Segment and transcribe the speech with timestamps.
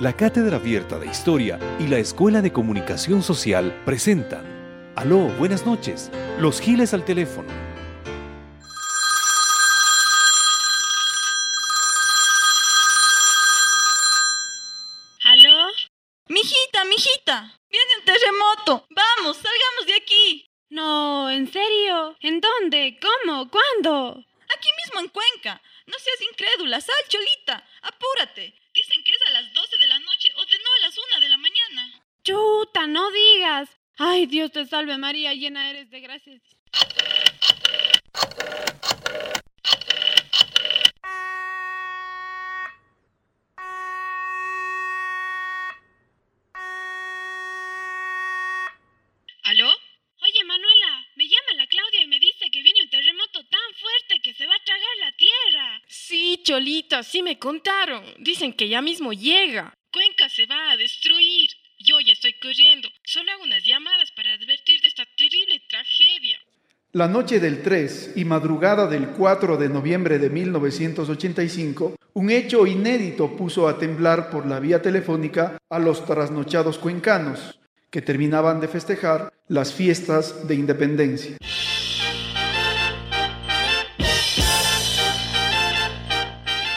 [0.00, 6.10] la Cátedra Abierta de Historia y la Escuela de Comunicación Social presentan Aló, buenas noches,
[6.38, 7.48] Los Giles al teléfono.
[15.22, 15.68] ¿Aló?
[16.28, 18.86] Mijita, mijita, viene un terremoto.
[18.88, 20.46] Vamos, salgamos de aquí.
[20.70, 22.16] No, ¿en serio?
[22.20, 22.98] ¿En dónde?
[23.02, 23.50] ¿Cómo?
[23.50, 24.24] ¿Cuándo?
[24.56, 25.60] Aquí mismo en Cuenca.
[25.86, 27.66] No seas incrédula, sal, Cholita.
[27.82, 28.54] Apúrate.
[28.72, 30.44] Dicen que es a las 12 de la noche o
[31.00, 32.02] de no a las 1 de la mañana.
[32.22, 33.68] Chuta, no digas.
[33.98, 36.42] Ay, Dios te salve María, llena eres de gracias.
[49.44, 49.68] ¿Aló?
[50.22, 54.20] Oye, Manuela, me llama la Claudia y me dice que viene un terremoto tan fuerte
[54.22, 55.82] que se va a tragar la tierra.
[55.88, 58.04] Sí, Cholita, sí me contaron.
[58.18, 59.74] Dicen que ya mismo llega.
[59.92, 61.50] Cuenca se va a destruir.
[61.80, 62.88] Yo ya estoy corriendo.
[63.02, 66.38] Solo hago unas llamadas para advertir de esta terrible tragedia.
[66.92, 73.36] La noche del 3 y madrugada del 4 de noviembre de 1985, un hecho inédito
[73.36, 77.58] puso a temblar por la vía telefónica a los trasnochados cuencanos,
[77.90, 81.36] que terminaban de festejar las fiestas de independencia.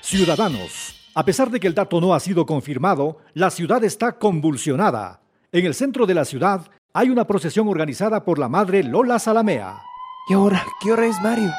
[0.00, 5.20] Ciudadanos, a pesar de que el dato no ha sido confirmado, la ciudad está convulsionada.
[5.52, 9.80] En el centro de la ciudad hay una procesión organizada por la madre Lola Salamea.
[10.28, 10.64] ¿Y ahora?
[10.80, 11.52] ¿Qué hora es, Mario?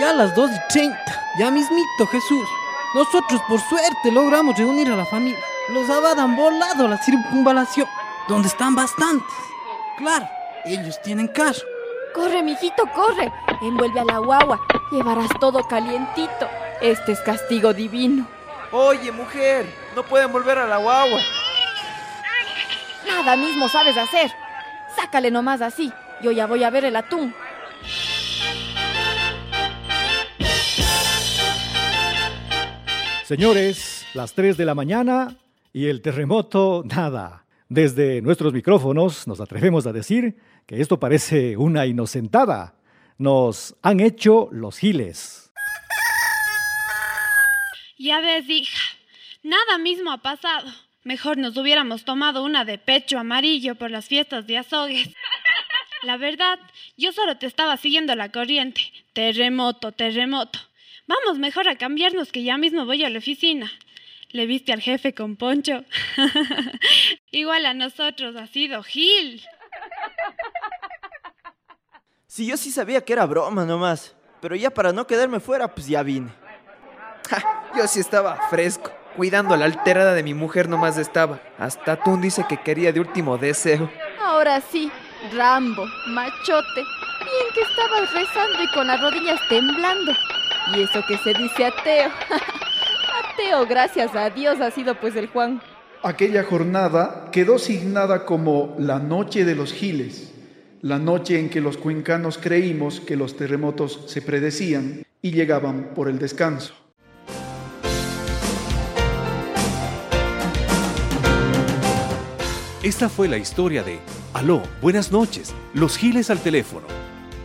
[0.00, 0.98] Ya a las 2 y 30.
[1.38, 2.48] Ya mismito, Jesús.
[2.94, 5.38] Nosotros, por suerte, logramos reunir a la familia.
[5.74, 7.86] Los abad han volado a la circunvalación,
[8.28, 9.34] donde están bastantes.
[9.98, 10.26] Claro,
[10.64, 11.60] ellos tienen carro.
[12.14, 13.32] Corre, mijito, corre.
[13.60, 14.60] Envuelve a la guagua.
[14.90, 16.48] Llevarás todo calientito.
[16.82, 18.26] Este es castigo divino.
[18.72, 21.20] Oye, mujer, no pueden volver a la guagua.
[23.06, 24.32] Nada mismo sabes hacer.
[24.96, 25.92] Sácale nomás así.
[26.22, 27.32] Yo ya voy a ver el atún.
[33.26, 35.36] Señores, las 3 de la mañana
[35.72, 37.44] y el terremoto, nada.
[37.68, 42.74] Desde nuestros micrófonos nos atrevemos a decir que esto parece una inocentada.
[43.18, 45.41] Nos han hecho los giles.
[48.02, 48.80] Ya ves, hija,
[49.44, 50.68] nada mismo ha pasado.
[51.04, 55.08] Mejor nos hubiéramos tomado una de pecho amarillo por las fiestas de azogues.
[56.02, 56.58] La verdad,
[56.96, 58.82] yo solo te estaba siguiendo la corriente.
[59.12, 60.58] Terremoto, terremoto.
[61.06, 63.70] Vamos mejor a cambiarnos que ya mismo voy a la oficina.
[64.30, 65.84] ¿Le viste al jefe con poncho?
[67.30, 69.46] Igual a nosotros ha sido Gil.
[72.26, 74.16] Sí, yo sí sabía que era broma nomás.
[74.40, 76.32] Pero ya para no quedarme fuera, pues ya vine.
[77.76, 78.90] Yo sí estaba fresco.
[79.16, 81.40] Cuidando a la alterada de mi mujer nomás estaba.
[81.58, 83.90] Hasta Tun dice que quería de último deseo.
[84.22, 84.90] Ahora sí,
[85.34, 86.82] Rambo, machote.
[87.20, 90.12] Bien que estabas rezando y con las rodillas temblando.
[90.74, 92.10] Y eso que se dice ateo.
[93.24, 95.60] ateo, gracias a Dios, ha sido pues el Juan.
[96.02, 100.34] Aquella jornada quedó signada como la Noche de los Giles,
[100.80, 106.08] la noche en que los cuencanos creímos que los terremotos se predecían y llegaban por
[106.08, 106.74] el descanso.
[112.82, 114.00] Esta fue la historia de
[114.34, 116.88] Aló, buenas noches, Los Giles al teléfono.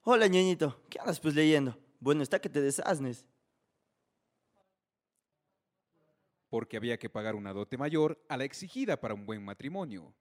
[0.04, 0.80] Hola, ñañito.
[0.88, 1.78] ¿Qué andas pues leyendo?
[2.00, 3.26] Bueno, está que te desasnes.
[6.52, 10.12] porque había que pagar una dote mayor a la exigida para un buen matrimonio.